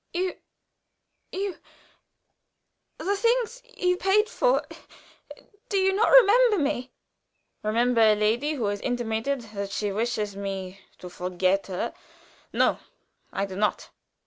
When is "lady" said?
8.15-8.53